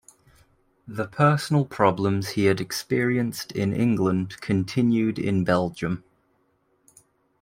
[0.87, 6.03] The personal problems he had experienced in England continued in Belgium.